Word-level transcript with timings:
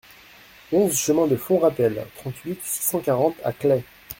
onze 0.71 0.95
chemin 0.95 1.27
de 1.27 1.35
Fond 1.35 1.59
Ratel, 1.59 2.03
trente-huit, 2.17 2.59
six 2.63 2.81
cent 2.87 3.01
quarante 3.01 3.35
à 3.43 3.53
Claix 3.53 3.83